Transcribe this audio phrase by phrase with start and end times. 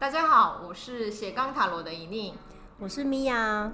[0.00, 2.34] 大家好，我是斜杠塔罗的尹宁，
[2.78, 3.70] 我是米娅，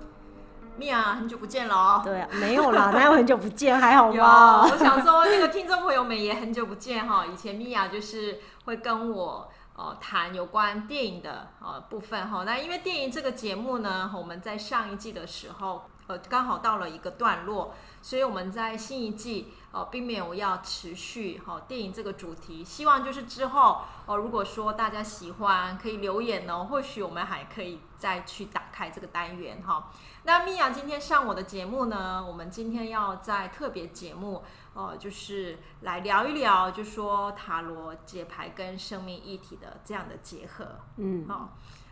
[0.76, 2.03] 米娅很久不见了哦。
[2.03, 4.62] 对啊，没有啦，哪有很久不见，还好吗？
[4.69, 7.24] 我想说，那个听众朋友们也很久不见哈。
[7.24, 12.43] 以前米娅就是会跟我呃谈有关电影的呃部分哈。
[12.43, 19.52] 那因为电影这个节目呢，我们在上一季的时候呃刚好到了一个段落，所以我们在新一季。
[19.73, 29.84] 哦，并没有要持续哈、哦、电影这个主题，希望就是之后哦，如果说大家喜欢，可以留言哦，或许我们还可以再去打开这个单元哈、哦。
[30.23, 34.42] 那米娅今天上我的节目呢，我们今天要在特别节目
[34.73, 40.66] 哦，就是来聊一聊，就说塔罗解牌跟生命一体的这样的结合，
[40.97, 41.48] 嗯，好、哦。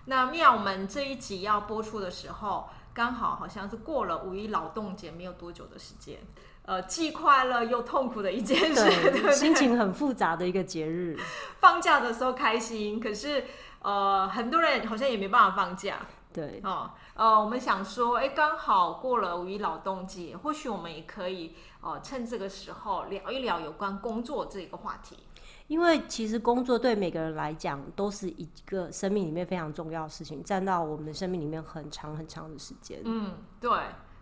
[0.07, 6.19] 那米娅，我们这一集要播出的时候，刚好好像是过了五一劳动节没有多久的时间。
[6.67, 11.19] 呃，既快乐又痛苦的一件事，对对对，心情很复杂的一个节日。
[11.61, 13.45] 放假的时候开心，可是
[13.81, 15.97] 呃，很多人好像也没办法放假。
[16.33, 25.19] 对，哦，呃，我们想说，哎，刚好过了五一劳动节，或许我们也可以呃，趁这个时候聊一聊有关工作这个话题。
[25.67, 33.01] 因为其实工作对每个人来讲都是一个生命里面非常重要的事情，占到我们的生命里面很长很长的时间。
[33.05, 33.71] 嗯，对。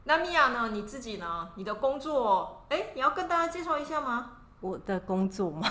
[0.04, 0.70] 那米娅呢？
[0.72, 1.48] 你自己呢？
[1.54, 4.32] 你的工作，哎，你要跟大家介绍一下吗？
[4.60, 5.68] 我的工作吗？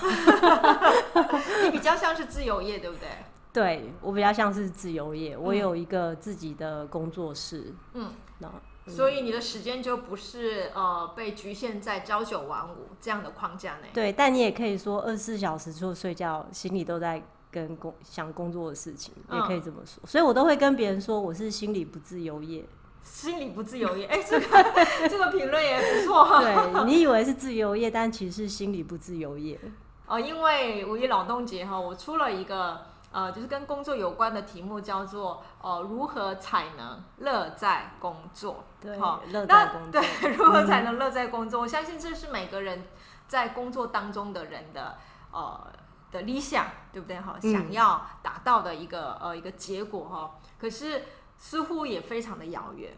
[1.64, 3.10] 你比较像是自由业，对不对？
[3.54, 7.74] 对，我比较像是自由业，我有一个自己的工作室。
[7.94, 8.50] 嗯，那
[8.88, 13.90] 所以你的时间就不是呃被局限在朝九晚五这样的框架内。
[13.94, 20.02] 对，但你也可以说二十四小时除了睡觉，心里都在跟工想工作的事情，嗯、也可以这么说。
[20.08, 22.66] 所以我都会跟别人说，我是心理不自由业。
[23.04, 26.40] 心理不自由业，哎、欸，这个这个评论也不错。
[26.40, 29.60] 对，你以为是自由业，但其实是心理不自由业。
[30.06, 32.80] 哦，因为五一劳动节哈，我出了一个
[33.12, 38.64] 呃，就是跟工作有关的题目，叫做呃，如何才能乐在工作？
[38.80, 40.02] 对，乐在工作。
[40.02, 41.60] 对，如何才能乐在工作？
[41.60, 42.84] 嗯、我相信这是每个人
[43.28, 44.98] 在工作当中的人的
[45.32, 45.68] 呃
[46.12, 47.20] 的理想，对不对？
[47.20, 50.40] 哈，想要达到的一个、嗯、呃一个结果哈。
[50.60, 51.04] 可是。
[51.44, 52.96] 似乎也非常的遥远，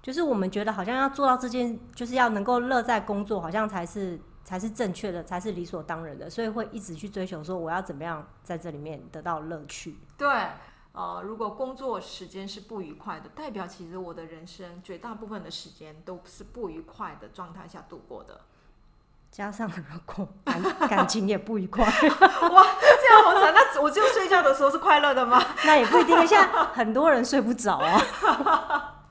[0.00, 9.96] 就是我们觉得好像要做到这件，就是要能够乐在工作，好像才是才是正确的，才是理所当然的，所以会一直去追求说我要怎么样在这里面得到乐趣。
[10.18, 10.28] 对，
[10.92, 18.42] 呃，如果工作时间是不愉快的，代表其实我的人生绝大部分的时间都是不愉快的状态下度过的。
[19.30, 23.52] 加上如果感 感情也不愉快， 哇，这样好惨。
[23.52, 25.42] 那我就睡觉的时候是快乐的吗？
[25.66, 26.16] 那也不一定。
[26.24, 29.02] 现在很多人睡不着啊，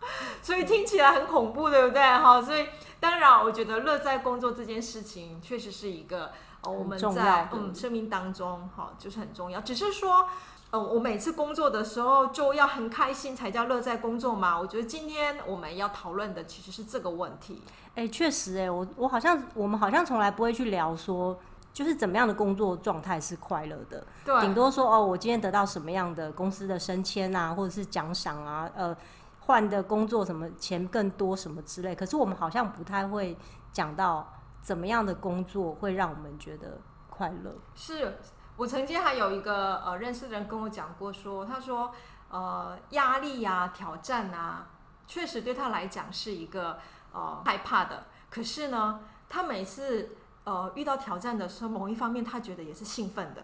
[0.41, 2.01] 所以听起来很恐怖，对不对？
[2.01, 2.65] 哈，所以
[3.03, 6.31] 当然，我觉得乐在工作这件事情确实是一个
[6.63, 9.61] 我们在嗯生命当中哈，就是很重要。
[9.61, 10.27] 只是说。
[10.73, 14.59] 呃，我每次工作的时候就要很开心才叫乐在工作嘛。
[14.59, 17.61] 我觉得今天我们要讨论的其实是这个问题。
[17.89, 21.37] 哎、欸，确实、欸，哎，我我好像我们好像从来不会去聊说，
[21.71, 24.03] 就是怎么样的工作状态是快乐的。
[24.25, 28.97] 对，顶多说哦，我今天得到什么样的公司的升迁啊，或者是奖赏啊，呃，
[29.45, 31.95] 换的工作什么钱更多什么之类。
[31.95, 33.37] 可是我们好像不太会
[33.71, 37.55] 讲到怎么样的工作会让我们觉得快乐。
[37.75, 38.17] 是。
[38.55, 41.91] 我曾经还有一个呃认识的人跟我讲过说，说他说
[42.29, 44.67] 呃压力呀、啊、挑战啊，
[45.07, 46.77] 确实对他来讲是一个
[47.13, 48.03] 呃害怕的。
[48.29, 53.43] 可是呢，他每次呃遇到挑战的时候，某一方面他觉得也是兴奋的。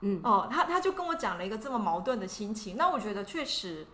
[0.00, 2.78] 嗯哦，他他就跟我讲了一个这么矛盾的心情。
[2.78, 3.86] 那我觉得确实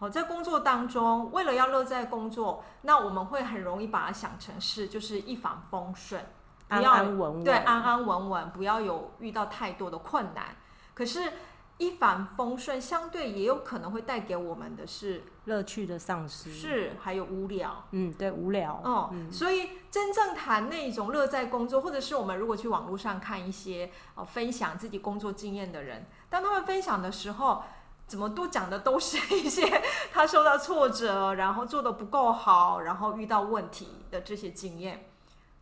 [0.00, 6.20] 哦，在工作当中，为了要乐在工作，那我们会很容易把它想成是就是一帆风顺。
[6.68, 10.56] 不要安安稳稳，对，安安稳稳，不要有遇到太多的困难。
[10.94, 11.32] 可是，
[11.78, 17.84] 一帆风顺，相对也有可能会带给我们的是乐趣的丧失，是还有无聊。
[17.90, 18.80] 嗯，对，无聊。
[18.84, 27.64] 哦，嗯、所以真正谈那一种乐在工作，或者是我们如果去网络上看一些哦分享自己工作经验的人，当他们分享的时候，
[28.10, 29.80] 怎么都讲的都是一些
[30.12, 35.06] 他受到挫折，然后做的不够好，然后遇到问题的这些经验。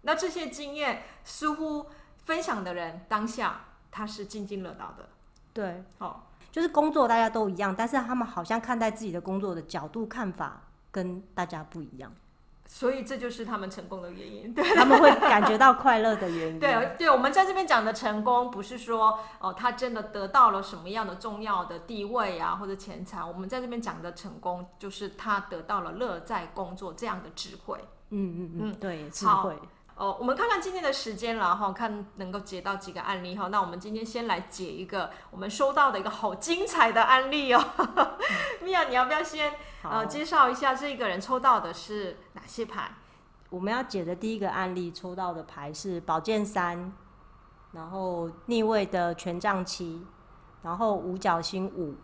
[0.00, 1.91] 那这些经验似乎
[2.25, 5.11] 分享的人当下他是津津乐道的，
[5.53, 12.11] 对，哦，就是工作大家都一样，但是他们好像看待自己的工作的角度看法跟大家不一样，
[12.70, 16.61] 所以这就是他们成功的原因， 对，他们会感觉到快乐的原因。
[16.61, 27.79] 对，对，我们在这边讲的成功，不是说哦，他真的得到了什么样的重要的地位啊，或者钱财，我们在这边讲的成功，就是他得到了乐在工作这样的智慧。
[28.11, 29.59] 嗯嗯嗯，对，智慧。
[29.99, 33.49] 哦，我们看看今天的时间了哈，看能够解到几个案例哈。
[33.49, 37.61] 那我们今天先来解一个我们收到的一个好精彩的案例哦。
[38.62, 39.53] 米娅，你要不要先
[39.83, 42.93] 呃介绍一下这个人抽到的是哪些牌？
[43.50, 46.93] 我们要解的第一个案例抽到的牌是宝剑三，
[47.73, 50.06] 然后逆位的权杖七，
[50.62, 51.97] 然后五角星五。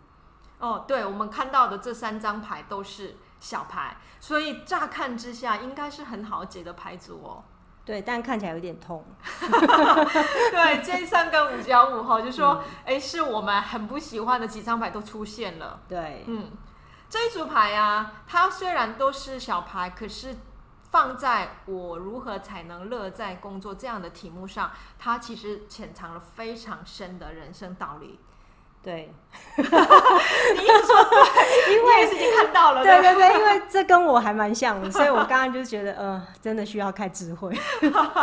[0.59, 7.43] 哦，对，我们看到的这三张牌都是小牌，所以乍看之下应该是很好解的牌组哦。
[7.85, 9.05] 对，但看起来有点痛。
[9.39, 15.79] 对，这三个五角五号就说，哎、嗯，是我们很不喜欢的几张牌都出现了。
[15.87, 16.51] 对，嗯，
[17.07, 20.35] 这一组牌啊，它虽然都是小牌，可是
[20.89, 28.19] 放在我如何才能乐在工作这样的题目上，它其实潜藏了非常深的人生道理。
[28.85, 29.11] 对，
[29.57, 32.83] 你一直说对，因为是已经看到了。
[32.83, 37.51] 对对对，因为这跟我还蛮像的，所以我刚刚就觉得，呃，真的需要开智慧。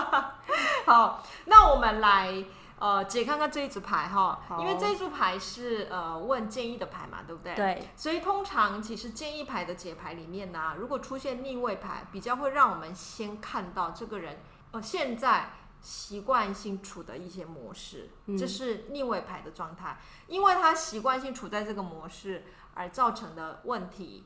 [0.87, 2.33] 好，那我们来
[2.79, 7.55] 呃解看看这一组牌哈，因为这一组牌是呃问建议的牌嘛，对不对？
[7.57, 7.83] 对。
[7.97, 15.51] 所以通常其实建议牌的解牌里面呢、啊，如果出现逆位牌，比较会让我们先看到这个人呃现在。
[15.83, 18.09] 习惯性处的一些模式，
[18.39, 19.99] 这是逆位牌的状态，
[20.29, 22.45] 因为他习惯性处在这个模式
[22.75, 24.25] 而造成的问题，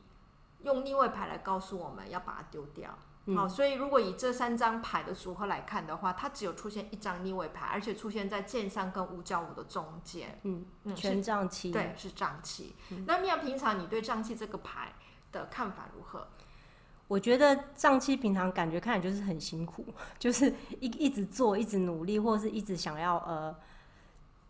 [0.63, 2.97] 用逆位牌来告诉我们要把它丢掉。
[3.35, 10.39] 好，所以如果以这三张牌的组合来看的话，它只有出现一张逆位牌，而且出现在剑三跟五角五的中间。
[10.45, 12.77] 嗯嗯，权杖七，对，是杖七。
[13.05, 14.93] 那米娅，平常你对胀气这个牌
[15.33, 16.29] 的看法如何？
[17.09, 19.85] 我觉得上期平常感觉看起来就是很辛苦，
[20.19, 23.55] 就是一一直做，一直努力，或者是一直想要呃，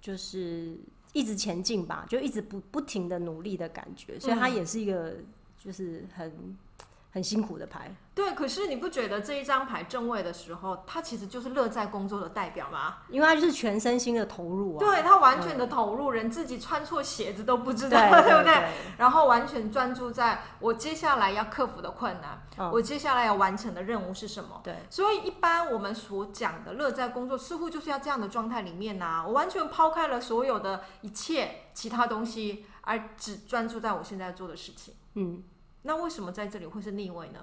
[0.00, 0.79] 就是
[1.12, 5.17] 一直前进吧，就一直不不停的努力的感觉，所以它也是一个
[5.58, 6.56] 就是很
[7.17, 7.91] 很辛苦的牌。
[8.15, 12.97] 对，可是你不觉得这一张牌正位的时候，他其实就是乐在工作的代表吗？
[13.09, 14.79] 因为他就是全身心的投入啊。
[14.79, 18.69] 对，他完全的投入，人自己穿错鞋子都不知道，对，对， 对，对不对？
[18.99, 24.61] 然后完全专注在我接下来要克服的困难，嗯，我接下来要完成的任务是什么？
[24.62, 24.77] 对。
[24.91, 29.25] 所以一般我们所讲的乐在工作，似乎就是要这样的状态里面呐，啊。
[29.27, 34.95] 我完全抛开了所有的一切其他东西，而只专注在我现在做的事情。
[35.15, 35.43] 嗯。
[35.87, 37.41] 那为什么在这里会是逆位呢？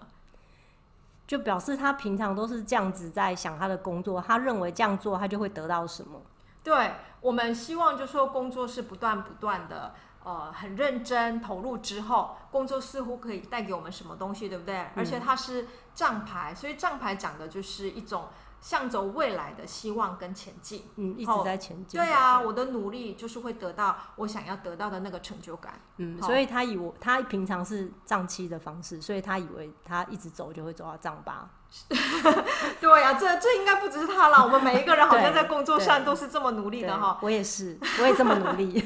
[1.26, 6.22] 就表示他平常都是这样子在想他的工作，他认为这样做他就会得到什么。
[6.64, 14.76] 对，我们希望就说工作是不断不断的，呃，很认真投入之后，工作似乎可以带给我们什么东西，对不对？
[14.76, 14.92] 嗯。
[14.98, 18.28] 而且它是杖牌，所以杖牌讲的就是一种。
[18.64, 22.00] 向着未来的希望跟前进，嗯，一直在前进。
[22.00, 25.82] 对啊，我的努力就是会得到我想要得到的那个成就感。
[25.98, 31.50] 嗯，所以他以我他平常是杖七的方式，所以他以为他一直走就会走到杖八。
[32.80, 37.20] 对啊，这这应该不只是他啦， 我们每一个人好像在工作上都是这么努力的哈。
[37.22, 38.82] 我也是，我也这么努力。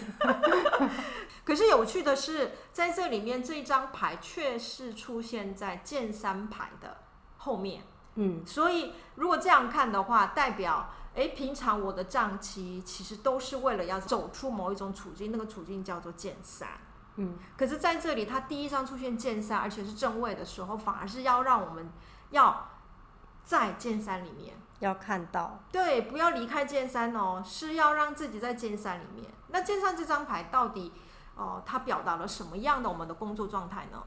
[1.45, 6.97] 可是有趣的是，在这里面这一张牌却是出现在剑三牌的
[7.38, 7.83] 后面。
[8.19, 16.68] 嗯，所以如果这样看的话，代表诶，平常我的账期其实都是为了要走出某一种处境，那个处境叫做剑三。
[17.16, 21.90] 嗯，可是在这里，它第一张出现剑三，而且是正位的时候，反而是要让我们
[22.31, 22.69] 要
[23.44, 29.31] 在剑三里面要看到，对，不要离开剑三哦，是要让自己在剑三里面。
[29.50, 30.92] 那剑三这张牌到底
[31.36, 34.04] 哦，它表达了什么样的我们的工作状态呢？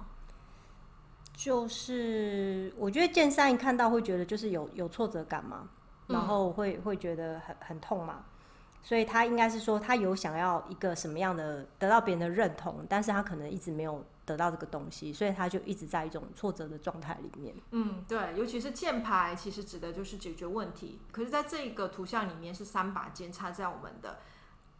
[1.42, 5.70] 就是我觉得剑三一看到会觉得就是有有挫折感嘛，
[6.06, 8.26] 然后会会觉得很很痛嘛，
[8.82, 17.54] 所以他应该是说他有想要一个什么样的得到别人的认同，但是他可能一直没有得到这个东西，所以他就一直在一种挫折的状态里面。
[17.70, 21.00] 嗯，对，尤其是剑牌，其实指的就是解决问题。
[21.10, 24.18] 可是在这个图像里面是三把剑插在我们的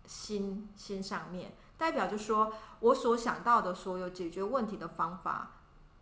[0.07, 5.52] 心心上面，代表就是说我所想到的所有解决问题的方法。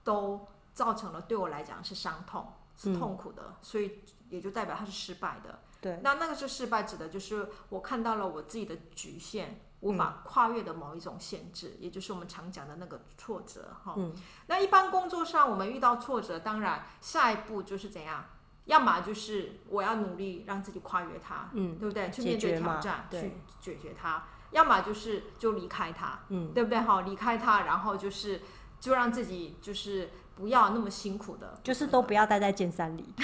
[0.08, 4.00] 都造成了对我来讲是伤痛，是痛苦的，嗯，所以
[4.30, 5.58] 也就代表它是失败的。
[5.82, 13.76] 对，那那个是失败，指的就是我看到了我自己的局限，无法跨越的某一种限制，嗯，也就是我们常讲的那个挫折。
[13.84, 14.14] 哈，嗯，
[14.46, 18.24] 那一般工作上我们遇到挫折，当然下一步就是怎样，
[18.64, 22.10] 要么就是我要努力让自己跨越它，嗯，对不对？
[22.10, 24.22] 去面对挑战，去解决它；
[24.52, 26.78] 要么就是就离开它，嗯，对不对？
[26.80, 28.40] 好，离开它，然后就是。
[28.80, 33.12] 就让自己就是不要那么辛苦的，就是都不要待在剑三里。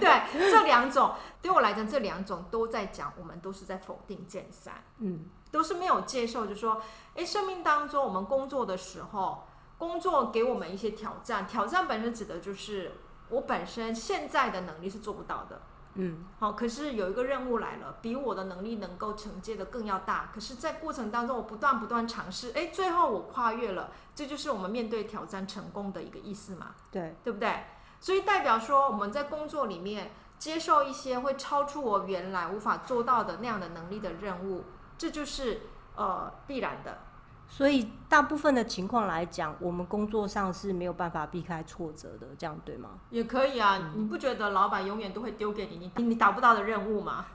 [0.00, 6.82] 对，这两种对我来讲，这两种都在讲，我们都是在否定剑三，嗯，都是没有接受，就说，
[7.14, 9.44] 哎，生命当中我们工作的时候，
[9.78, 12.92] 工作给我们一些挑战，挑战本身指的就是
[13.28, 15.62] 我本身现在的能力是做不到的。
[15.94, 20.30] 嗯，好，可是有一个任务来了，比我的能力能够承接的更要大。
[20.32, 26.74] 可是，在过程当中，我不断不断尝试，哎，最后我跨越了，这就是我们面对挑战成功的一个意思嘛？
[26.92, 27.64] 对，对不对？
[27.98, 34.64] 所以代表说，我们在工作里面接受一些会超出我原来无法做到的那样的能力的任务，
[34.96, 35.62] 这就是
[35.96, 36.98] 呃必然的。
[37.52, 42.90] 所以大部分的情况来讲，我们工作上是没有办法避开挫折的，这样对吗？
[43.10, 47.26] 也可以啊，嗯、你不觉得老板永远都会丢给你你你达不到的任务吗？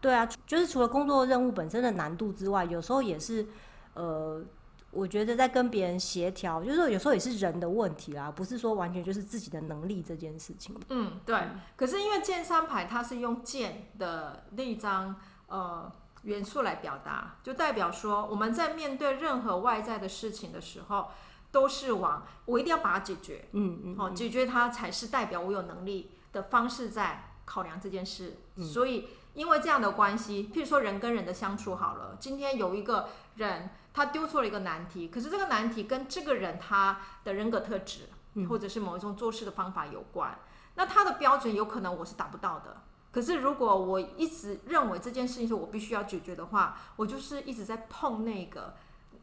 [0.00, 3.46] 对啊，就是除了工作任务本身的难度之外，有时候也是，
[3.92, 4.42] 呃，
[4.90, 10.74] 我觉得在跟别人协调，就是说有时候也是人的问题啦，不是说完全就是自己的能力这件事情。
[10.88, 11.36] 嗯，对。
[11.36, 15.14] 嗯、可是因为剑三牌它是用剑的那一张，
[15.48, 15.92] 呃。
[16.22, 21.10] 元素来表达，就代表说我们在面对任何外在的事情的时候，
[21.50, 28.36] 都是往我一定要把它解决，嗯嗯，好，解决它才是代表我有能力的方式在考量这件事。
[28.56, 38.08] 嗯、所以因为这样的关系，譬如说人跟人的相处好了，今天有一个人他丢错了一个难题，可是这个难题跟这个人他的人格特质，
[38.48, 40.38] 或者是某一种做事的方法有关，
[40.74, 42.82] 那他的标准有可能我是达不到的。
[43.12, 48.74] 可是，如果我一直认为这件事情是我必须要解决的话，我就是一直在碰那个、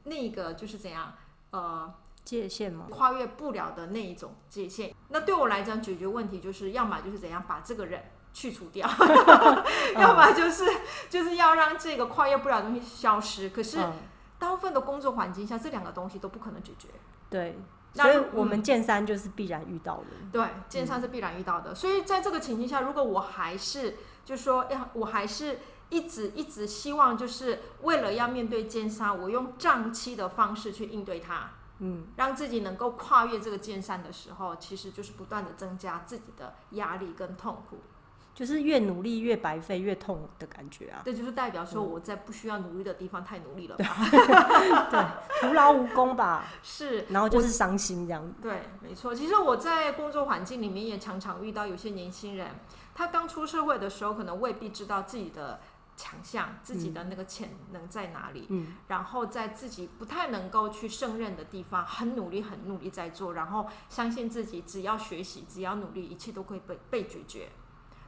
[0.04, 1.14] 那个就是怎样
[1.52, 1.94] 呃
[2.26, 2.88] 界限吗？
[2.92, 4.94] 跨越不了的那一种界限。
[5.08, 8.04] 那对我来讲，解决问题就是要么就是怎样把这个人
[8.34, 8.86] 去除掉，
[9.96, 10.66] 要么就是
[11.10, 13.50] 就是要让这个跨越不了的东西消失。
[13.50, 13.78] 可是，
[14.38, 16.90] 大部分的工作环境下，这两个东西都不可能解决。
[17.30, 17.58] 对。
[17.94, 21.72] 所以我们剑三就是必然遇到的，嗯、对，剑三是必然遇到的。
[21.72, 37.80] 嗯、所以在这个情境下，如果我还是就是说，要我还是一直一直希望，就是为了要面对剑三，我用胀气的方式去应对它，嗯，让自己能够跨越这个剑三的时候，其实就是不断的增加自己的压力跟痛苦。
[38.38, 41.02] 就是越努力越白费，越痛的感觉啊！
[41.04, 43.86] 这就是代表说我在不需要努力的地方太努力了吧？
[44.92, 45.04] 对，
[45.42, 46.46] 徒劳无功吧？
[46.62, 48.32] 是，然后就是伤心这样。
[48.40, 49.16] 对，没错。
[49.16, 52.52] 其实我在工作环境里面也常常遇到有些年轻人，
[52.94, 55.60] 他刚出社会的时候，可能未必知道自己的
[55.96, 58.46] 强项、自己的那个潜能在哪里。
[58.50, 58.76] 嗯。
[58.88, 67.50] 然后在自己不太能够去胜任的地方，很努力、很努力在做，然后相信自己，只要学习，只要努力，一切都会被被解决。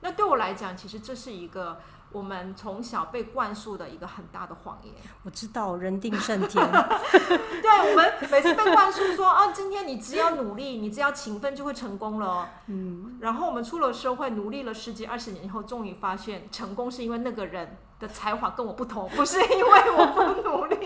[0.01, 1.79] 那对我来讲，其实这是一个
[2.11, 4.93] 我们从小被灌输的一个很大的谎言。
[5.23, 6.65] 我知道，人定胜天。
[6.71, 12.49] 对，我们每次被灌输说，啊，今天你只要努力，你只要勤奋就会成功了。
[12.67, 13.17] 嗯。
[13.19, 20.77] 然后我们出了社会，努力了十几二十年以后，终于发现，成功是因为那个人的才华跟我不同，不是因为我不努力。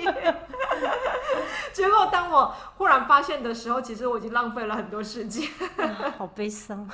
[2.33, 5.47] 我忽然发现的时候，其实我已经浪费了很多时间。
[6.17, 6.89] 好悲伤。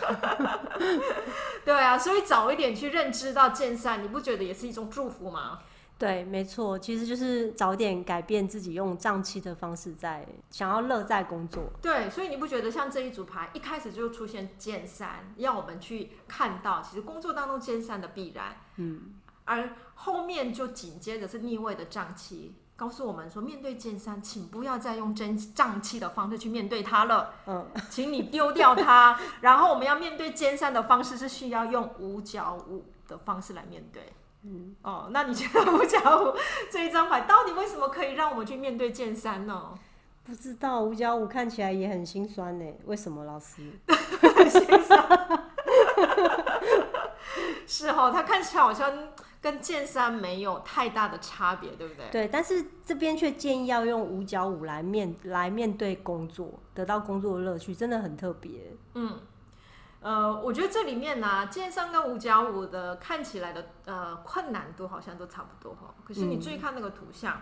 [1.66, 5.60] 对啊，所以早一点去认知到剑三，你不觉得也是一种祝福吗？
[5.98, 11.64] 对，没错，其实就是早点改变自己，用胀气的方式在想要乐在工作。
[11.82, 18.56] 对，所以你不觉得像这一组牌一开始就出现剑三，让我们去看到，其实工作当中剑三的必然。
[18.78, 19.16] 嗯。
[19.44, 27.34] 而后面就紧接着是逆位的杖七，告诉我们说，面对剑三，请不要再用真胀气的方式去面对它了。
[27.46, 29.20] 嗯，请你丢掉它。
[29.42, 34.14] 然后我们要面对剑三的方式是需要用五角五的方式来面对。
[34.44, 36.34] 嗯，哦，那你觉得五角五
[36.72, 39.76] 这一张牌到底为什么可以让我们去面对剑三呢？
[40.24, 42.66] 不知道，五角五看起来也很心酸呢。
[42.86, 43.62] 为什么，老师？
[44.50, 45.48] 心酸。
[47.68, 48.92] 是哦，他看起来好像。
[49.42, 52.10] 跟剑三没有太大的差别，对不对？
[52.12, 58.76] 对，但是这边却建议要用五角五来面来面对工作，得到工作的乐趣，真的很特别。
[58.96, 59.18] 嗯，
[60.02, 65.96] 呃，我觉得这里面呢、啊，剑三跟五角五的看起来的呃困难度好像都差不多哈。
[66.04, 67.42] 可是你注意看那个图像，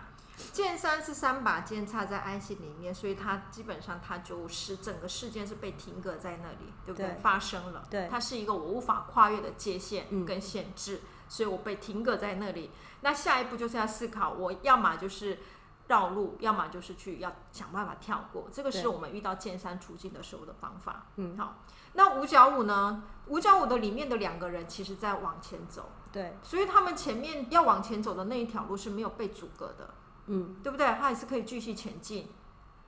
[0.52, 7.08] 剑、嗯、三是三把剑插在爱心里面，所以它基本上它就是整个事件是被停格在那里，对不对？
[7.08, 10.96] 对发生了，对，它是一个我无法跨越的界限跟限制。
[10.96, 12.70] 嗯所以我被停格在那里，
[13.02, 15.38] 那下一步就是要思考，我要么就是
[15.86, 18.48] 绕路，要么就是去要想办法跳过。
[18.50, 21.04] 这个是我们遇到剑三处境的时候的方法。
[21.16, 21.58] 嗯，好。
[21.92, 23.02] 那五角五呢？
[23.26, 29.92] 五角五的里面的两个人其实在往前走，对，所以他们前面要往前走的那一条路是没有被阻隔的，
[30.28, 30.86] 嗯，对不对？
[31.00, 32.28] 他也是可以继续前进。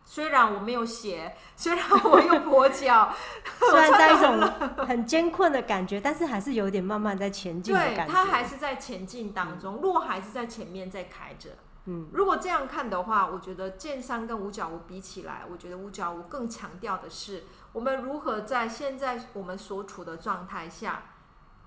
[0.02, 3.14] 虽然我没有鞋， 虽然我有跛脚，
[3.60, 4.40] 虽然在一种
[4.86, 8.06] 很艰困的感觉，但是还是有点慢慢在前进的感觉。
[8.06, 11.50] 对，他还是在前进当中，路还是在前面在开着。
[11.84, 21.04] 嗯，如果这样看的话，我觉得剑三跟五角五比起来，我觉得五角五更强调的是我们如何在现在我们所处的状态下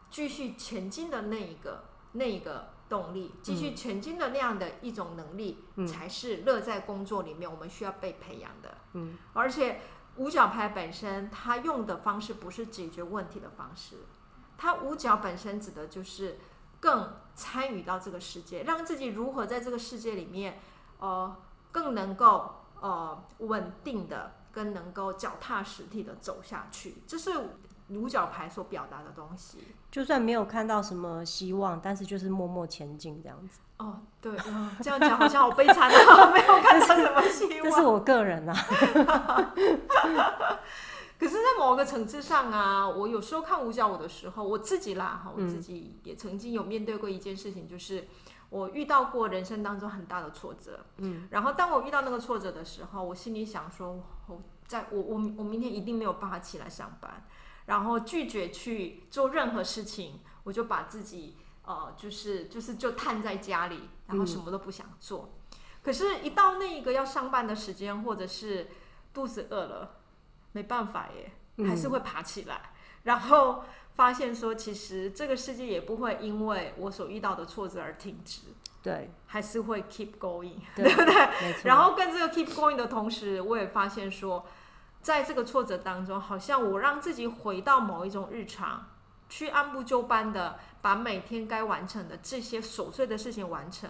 [0.10, 8.78] 继续前进的那一个那一个动力，继续前进的那样的一种能力，嗯、才是乐在工作里面我们需要被培养的。
[8.94, 9.82] 嗯，而且
[10.18, 13.96] 五角牌本身它用的方式不是解决问题的方式，
[14.58, 16.40] 它五角本身指的就是。
[16.84, 20.60] 更参与到这个世界，让自己如何在这个世界里面，
[21.00, 21.34] 呃，
[21.72, 27.32] 更能够呃稳定的，跟能够脚踏实地的走下去，这是
[27.98, 29.60] 五角牌所表达的东西。
[29.92, 33.60] 就算没有看到什么希望，但是就是默默前进这样子。
[33.78, 37.64] 哦，对，嗯、这样讲好像好悲惨啊，没有看到什么希望。
[37.64, 38.56] 这是我个人啊。
[41.20, 48.10] 可是，在某个层次上啊，我有时候看五角五的时候，我自己啦，哈，我自己也曾经有面对过一件事情，就是
[48.50, 57.24] 我遇到过人生当中很大的挫折，嗯，然后当我遇到那个挫折的时候，我心里想说，我在我我我明天一定没有办法起来上班，
[57.66, 65.34] 然后拒绝去做任何事情，我就把自己呃，就是就是就瘫在家里，然后什么都不想做。
[65.82, 68.68] 可是，一到那一个要上班的时间，或者是
[69.14, 69.98] 肚子饿了。
[70.56, 72.70] 没办法耶，还是会爬起来，嗯、
[73.06, 73.64] 然后
[73.96, 78.42] 发现说，其实这个世界也不会因为我所遇到的挫折而停止，
[78.84, 81.56] 对，还是会 keep going，对， 对不对？
[81.64, 84.46] 然后跟这个 keep going 的同时，我也发现说，
[85.04, 88.88] 在这个挫折当中，好像我让自己回到某一种日常，
[89.30, 93.90] 去按部就班的把每天该完成的这些琐碎的事情完成，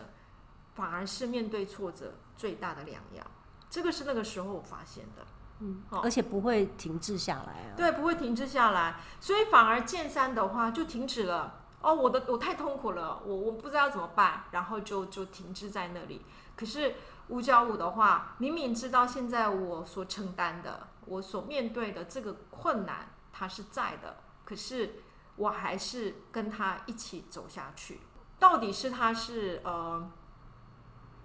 [0.74, 3.24] 反而是面对挫折最大的良药。
[3.70, 5.24] 这个是那个时候我发现的。
[5.60, 7.78] 嗯，而且不会停滞下来啊。
[7.78, 11.62] 对，不会停滞下来，所以反而剑三的话就停止了。
[11.80, 16.26] 哦，我的我太痛苦了，我我不知道怎么办，然后就就停滞在那里。
[16.56, 16.96] 可是
[17.28, 24.96] 五角五的话，明明知道现在我所承担的，我所面对的这个困难，它是在的，可是
[25.36, 28.00] 我还是跟他一起走下去。
[28.40, 30.12] 到底是他是呃，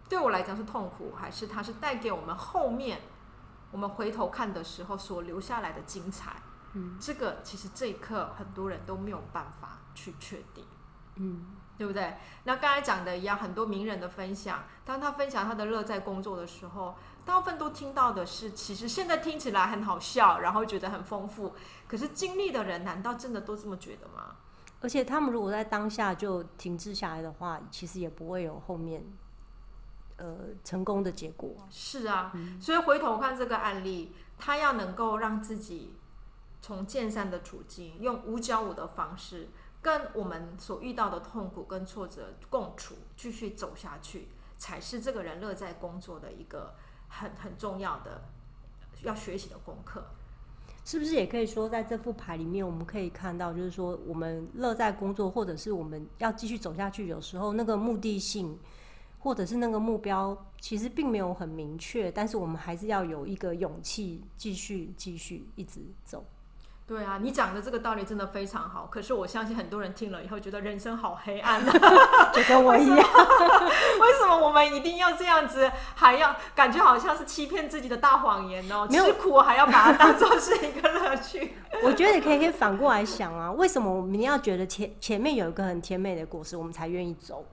[0.09, 3.01] 对我来讲是痛苦，还是他是带给我们后面？
[3.71, 6.41] 我们回头看的时候，所留下来的精彩，
[6.73, 10.65] 嗯，这个其实这一刻很多人都没有办法去确定，
[11.17, 11.45] 嗯，
[11.79, 12.17] 对不对？
[12.45, 21.55] 那刚才讲的一样，很多名人的分享，当他分享他的乐在工作的时候，大部分都听到的是，其实现在听起来很好笑，然后觉得很丰富，
[21.87, 24.37] 可是经历的人难道真的都这么觉得吗？
[24.81, 29.05] 而且他们如果在当下就停滞下来的话，其实也不会有后面。
[30.17, 35.95] 呃，成功的结果是啊，嗯，所以回头看这个案例，他要能够让自己
[36.61, 39.49] 从剑三的处境，用五角五的方式，
[39.81, 46.75] 跟我们所遇到的痛苦跟挫折共处，继续走下去，才是这个人乐在工作的一个
[47.09, 48.23] 很很重要的
[49.03, 50.05] 要学习的功课。
[50.85, 58.59] 是不是也可以说，在这副牌里面，我们可以看到，就是说，我们乐在工作，或者是我们要继续走下去，有时候那个目的性。
[59.21, 66.25] 或者是那个目标其实并没有很明确，但是我们还是要有一个勇气继续继续一直走。
[66.89, 68.89] 对啊，你讲的这个道理真的非常好。
[68.91, 72.97] 可是我相信很多人听了以后觉得人生好黑暗啊，就跟我一样。
[72.97, 78.89] 为什么我们一定要这样子，还要感觉好像是欺骗自己的大谎言哦？
[78.91, 81.53] 吃苦还要把它当做是一个乐趣。
[81.85, 87.45] 我觉得你可以可以反过来想啊，为什么我们要觉得前前面有一个很甜美的果实，我们才愿意走？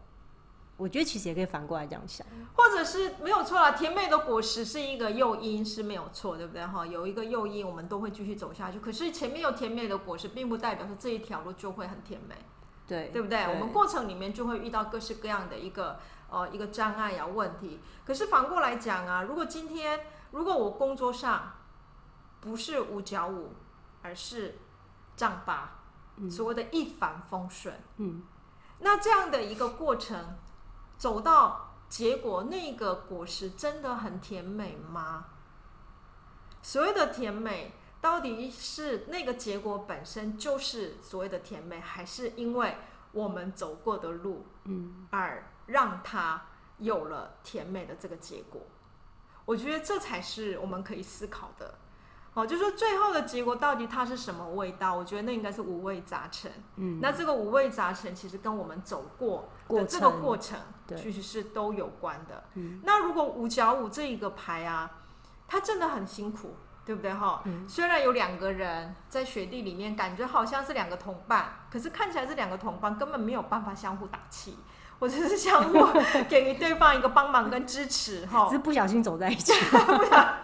[0.78, 3.72] 我觉得其实也可以反过来这样想，或者是没有错啦。
[3.72, 6.66] 甜美的果实是一个诱因，是没有错，对不对？
[6.66, 8.80] 哈，有一个诱因，我们都会继续走下去。
[8.82, 12.36] 可是前面有甜美的果实，并不代表说这一条路就会很甜美，
[12.86, 13.46] 对，对不对？
[13.46, 15.98] 对，我们过程里面就会遇到各式各样的一个
[16.30, 17.80] 呃一个障碍呀、问题。
[18.06, 21.54] 可是反过来讲啊，如果今天如果我工作上
[22.42, 23.54] 不是五角五，
[24.02, 24.58] 而是
[25.16, 25.80] 丈八，
[26.18, 28.24] 嗯，所谓的一帆风顺，嗯，
[28.80, 30.36] 那这样的一个过程。
[30.98, 35.26] 走到结果，那个果实真的很甜美吗？
[36.62, 42.78] 所谓的甜美，到底是那个结果本身就是所谓的甜美，还是因为
[43.12, 46.42] 我们走过的路，嗯，而让它
[46.80, 48.62] 有了甜美的这个结果？
[49.46, 51.76] 我觉得这才是我们可以思考的。
[52.34, 54.94] 哦，就是说最后的结果到底它是什么味道？
[54.96, 56.52] 我觉得那应该是五味杂陈。
[56.76, 60.60] 嗯，那这个五味杂陈其实跟我们走过的这个过程，
[60.96, 62.44] 其实是都有关的。
[62.56, 64.90] 嗯，那如果五角五这一个牌啊，
[65.48, 67.42] 它真的很辛苦，对不对哈？
[67.46, 74.58] 嗯，虽然有两个人在雪地里面，感觉好像是两个同伴，可是看起来这两个同伴根本没有办法相互打气。
[75.00, 75.88] 或者是相互
[76.30, 79.54] 给予对方一个帮忙跟支持， 哈，只是不小心走在一起。
[79.70, 80.36] 不想，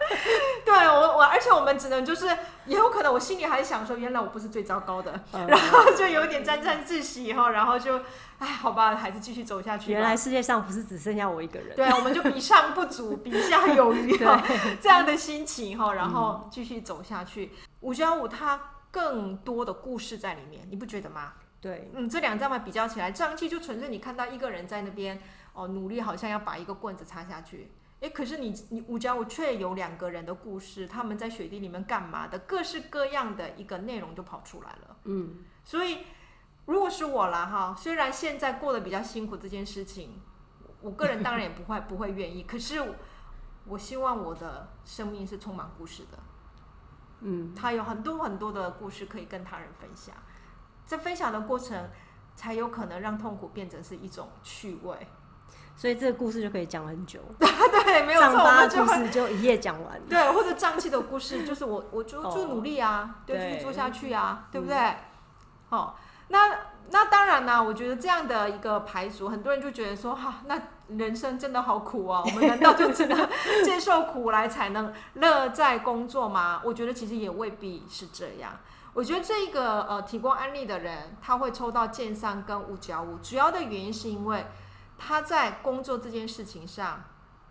[0.65, 2.25] 对我我，而且我们只能就是，
[2.65, 7.99] 也有可能我心里还想说，原来我不是最糟糕的，嗯、然后就有点沾沾自喜，哈，然后就，
[8.39, 9.91] 哎，好吧，还是继续走下去。
[9.91, 11.75] 原来世界上不是只剩下我一个人。
[11.75, 14.17] 对，我们就比上不足，比下有余，
[14.81, 17.51] 这样的心情，哈，然后继续走下去。
[17.81, 18.59] 五加五，它
[18.91, 21.33] 更多的故事在里面，你不觉得吗？
[21.61, 25.21] 对，嗯，这两张牌比较起来，这张气就纯粹你看到一个人在那边
[25.53, 34.97] 哦，努力好像要把一个棍子插下去，诶，可是你你五加五却有两个人的故事，他们在雪地里面干嘛的，各式各样的一个内容就跑出来了。
[35.03, 35.99] 嗯，所以
[36.65, 40.19] 如果是我啦哈，虽然现在过得比较辛苦，这件事情，
[40.81, 42.95] 我个人当然也不会不会愿意，可是
[43.67, 46.17] 我希望我的生命是充满故事的。
[47.19, 50.15] 嗯，他有很多很多的故事可以跟他人分享。
[50.85, 51.89] 在分享的过程，
[52.35, 55.07] 才有可能让痛苦变成是一种趣味，
[55.75, 57.19] 所以这个故事就可以讲很久。
[57.39, 59.99] 对，没有错，的故事就一夜讲完。
[60.09, 64.77] 对，或者胀气的故事，就是我，我就就努力啊，就继续做下去啊，对，对不对？
[64.77, 65.93] 嗯、哦，
[66.27, 66.57] 那
[66.89, 70.61] 那当然啦，我觉得这样的一个排除，很多人就觉得说，哈、啊，那
[70.97, 73.29] 人生真的好苦啊，我们难道就只能
[73.63, 76.61] 接受苦来才能乐在工作吗？
[76.65, 78.51] 我觉得其实也未必是这样。
[78.93, 84.45] 我觉得这个呃提供案例的人，他会抽到剑三跟五角五，主要的原因是因为
[84.97, 87.01] 他在工作这件事情上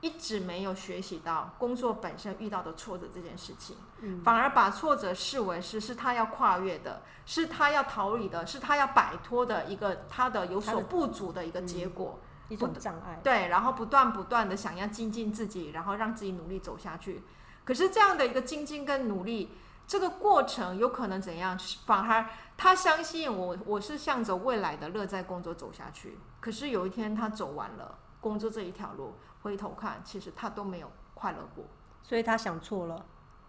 [0.02, 13.18] 一直没有学习到工作本身遇到的挫折这件事情，嗯，反而把挫折视为是是他要跨越的，是他要逃离的，是他要摆脱的一个他的有所不足的一个结果，嗯，一种障碍。
[13.24, 17.22] 对，然后不断不断的想要精进自己，然后让自己努力走下去。
[17.64, 19.56] 可是这样的一个精进跟努力。
[19.90, 21.58] 这个过程有可能怎样？
[21.84, 22.24] 反而
[22.56, 26.16] 他相信我，我是向着未来的乐在工作走下去。
[26.38, 31.64] 可是有一天他走完了工作这一条路，回头看，其实他都没有快乐过。
[32.04, 33.04] 所以他想错了，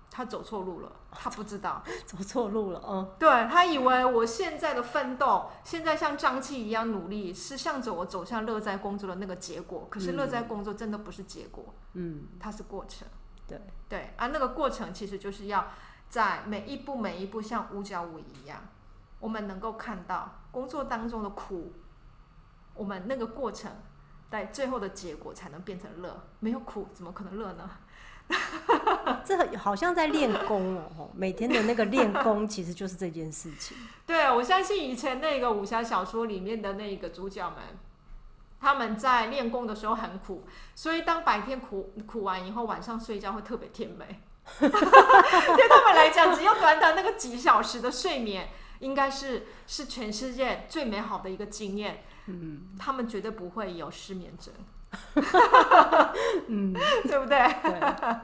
[0.10, 2.82] 他走错路了，他不知道 走错路了。
[2.88, 9.86] 嗯，对，他以为我现在的奋斗，现在像瘴气一样努力，是向着我走向乐在工作的那个结果。
[9.92, 13.08] 可是乐在工作真的不是结果，嗯，它是过程。
[13.48, 15.68] 对对啊，那个过程其实就是要。
[16.12, 18.60] 在每一步每一步，像五角舞一样，
[19.18, 21.72] 我们能够看到工作当中的苦，
[22.74, 23.72] 我们那个过程，
[24.30, 26.22] 在最后的结果才能变成乐。
[26.42, 27.70] 没有苦，怎么可能乐呢？
[29.24, 33.78] 这好像在练功哦，每天的那个练功，其实就是这件事情。
[34.06, 37.60] 对，我相信以前那个武侠小说里面的那个主角们，
[38.60, 40.44] 他们在练功的时候很苦，
[40.76, 44.22] 所以当白天苦苦完以后，晚上睡觉会特别甜美。
[44.60, 48.50] 对他们来讲，只有短短那个几小时的睡眠，
[48.80, 52.04] 应该是是全世界最美好的一个经验。
[52.28, 54.54] 嗯，他们绝对不会有失眠症。
[56.48, 56.74] 嗯，
[57.08, 57.38] 对不对？
[57.64, 58.18] 对。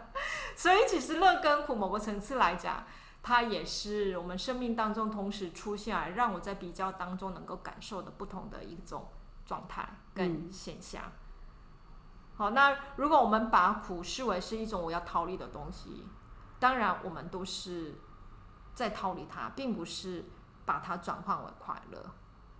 [0.55, 2.85] 所以其实乐跟苦，某个层次来讲，
[3.23, 9.07] 它也是我们生命当中同时出现来，让我在比较当中能够感受的不同的一种
[9.45, 11.03] 状态跟现象。
[11.05, 11.11] 嗯
[12.37, 16.07] 好，那如果我们把苦视为是一种我要逃离的东西，
[16.59, 17.95] 当然我们都是
[18.73, 20.25] 在逃离它，并不是
[20.63, 22.05] 把它转换为快乐。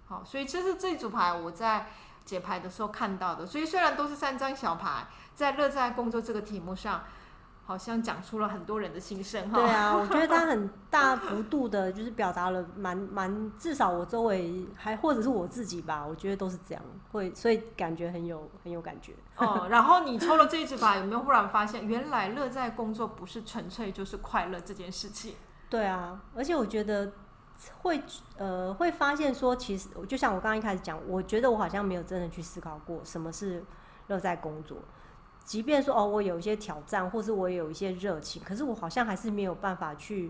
[0.07, 1.91] 好，所以这是这组牌我在
[2.25, 3.45] 解牌的时候看到的。
[3.45, 7.03] 所以虽然都是三张小牌，在乐在工作这个题目上。
[7.67, 9.59] 好像讲出了很多人的心声哈。
[9.59, 19.13] 对啊，我觉得他很大幅度的，就是表达了蛮蛮，至少我周围还或者是我自己吧，我觉得都是这样，会所以感觉很有很有感觉。
[19.35, 25.35] 哦，然后你抽了这一支牌，有没有忽然发现，原来乐在工作不是纯粹就是快乐这件事情？
[25.69, 27.11] 对啊，而且我觉得
[27.79, 28.01] 会
[28.37, 33.61] 呃会发现说，其实就像我刚刚一开始讲，我觉得我好像没有真的去思考过什么是
[34.07, 34.77] 乐在工作。
[35.47, 40.29] 即便说哦，我有一些挑战，或是我有一些热情，可是我好像还是没有办法去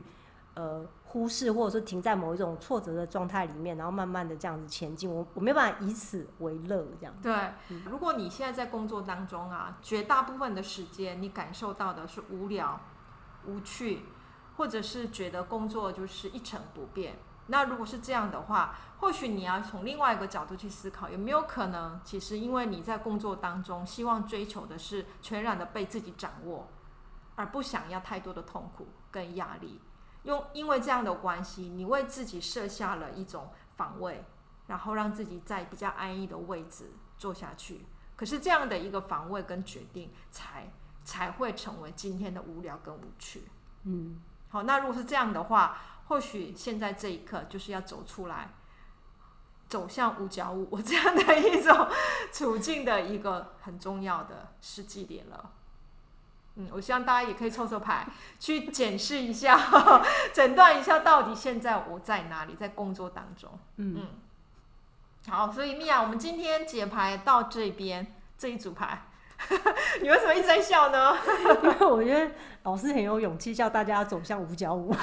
[0.54, 5.12] 呃忽视，或者说停在某一种挫折的状态里面，然后慢慢的这样子前进。
[5.12, 7.16] 我我没办法以此为乐，这样。
[7.24, 7.34] 对，
[7.90, 12.80] 如果你现在在工作当中啊，绝大部分的时间你感受到的是无聊、
[13.48, 14.04] 无趣，
[14.58, 17.16] 或者是觉得工作就是一成不变。
[17.50, 26.68] 那如果是这样的话，或许你要从另外一个角度去思考，有没有可能，其实因为你在工作当中希望追求的是全然的被自己掌握，
[27.36, 29.80] 而不想要太多的痛苦跟压力。
[30.24, 34.26] 用因为这样的关系，你为自己设下了一种防卫，
[34.68, 37.86] 然后让自己在比较安逸的位置做下去。
[38.16, 40.70] 可是这样的一个防卫跟决定才，
[41.06, 43.48] 才才会成为今天的无聊跟无趣。
[43.84, 45.78] 嗯，好，那如果是这样的话。
[46.08, 48.50] 或许现在这一刻就是要走出来，
[49.68, 51.88] 走向五角五 这样的一种
[52.32, 55.52] 处境的一个很重要的时机点了。
[56.56, 58.08] 嗯，我希望大家也可以抽抽牌，
[58.40, 59.60] 去检视一下，
[60.34, 63.60] 诊断一下到底现在我在哪里，在工作当中。
[63.76, 64.08] 嗯嗯。
[65.30, 69.08] 好，所以米娅，我们今天解牌到这边这一组牌，
[70.02, 71.16] 你为什么一直在笑呢？
[71.64, 72.32] 因为我觉得
[72.64, 74.94] 老师很有勇气，叫大家走向五角五。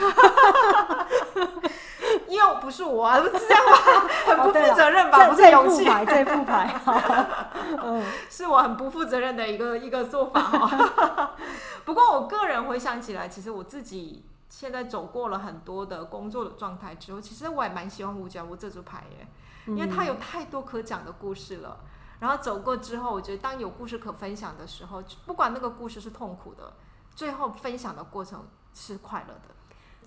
[2.29, 4.09] 因为不是我啊，不是这样吧？
[4.27, 5.27] 很不负责任吧？
[5.27, 6.81] 哦、不是勇气，这副牌，
[7.83, 11.35] 嗯，是我很不负责任的一个一个做法哈。
[11.85, 19.27] 不过我个人回想起来，其实我自己现在走过了很多的工作的状态之后，其实我也蛮喜欢五角五这组牌耶，
[19.67, 21.79] 因为它有太多可讲的故事了。
[22.25, 26.73] 然后走过之后，我觉得当有故事可分享的时候，不管那个故事是痛苦的，
[27.15, 29.55] 最后分享的过程是快乐的，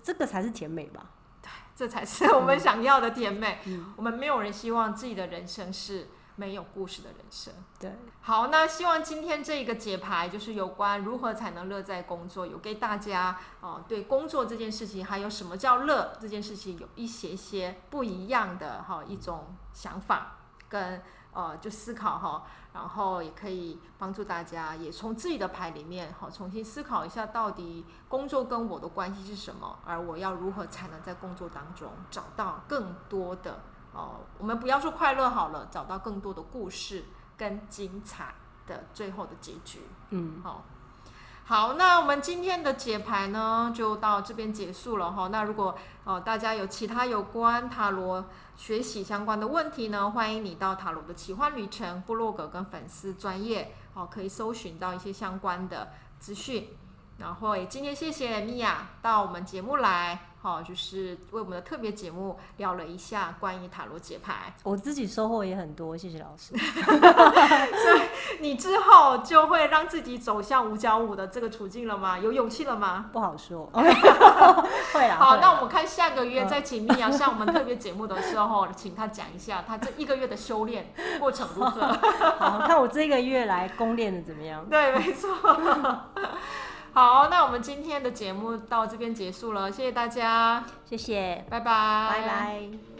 [0.02, 1.10] 这个才是甜美吧。
[1.40, 3.60] 对这才是我们想要的甜美。
[3.66, 7.54] 嗯，我们没有人希望自己的人生是没有故事的人生。
[7.78, 21.00] 对，好，那希望今天这个解牌就是有关如何才能乐在工作，有给大家哦，对工作这件事情，还有什么叫乐这件事情，有一些些不一样的哈一种想法跟。
[21.32, 33.60] 呃，就思考哈，然后也可以帮助大家，也从自己的牌里面哈，重新思考一下，到底工作跟我的关系是什么，而我要如何才能在工作当中找到更多的
[33.92, 37.04] 哦，我们不要说快乐好了，找到更多的故事
[37.36, 38.34] 跟精彩
[38.66, 39.80] 的最后的结局。
[40.10, 40.64] 嗯，好。
[41.48, 45.28] 好，那我们今天的解牌呢，就到这边结束了哈。
[45.28, 55.88] 那如果哦大家有其他有关塔罗学习相关的问题呢，欢迎你到塔罗的奇幻旅程部落格跟粉丝专业哦，可以搜寻到一些相关的
[56.20, 56.68] 资讯。
[57.18, 60.20] 然后也今天谢谢米娅到我们节目来。
[60.40, 66.56] 好，就是为我们的特别节目聊了一下关于塔罗解牌，我自己收获也很多，谢谢老师。
[66.56, 68.02] 所以
[68.38, 72.16] 你之后就会让自己走向五角五的这个处境了吗？
[72.16, 73.10] 有勇气了吗？
[73.12, 73.66] 不好说。
[74.94, 75.16] 会啦。
[75.18, 81.84] 好，那我们看下个月再请米娅上我们特别节目的时候，请他讲一下他这一个月的修炼过程如何。
[82.38, 84.64] 好，看我这个月来攻练的怎么样？
[84.70, 85.28] 对，没错。
[86.92, 92.97] 好，那我们今天的节目到这边结束了，谢谢大家，谢谢，拜拜，拜拜。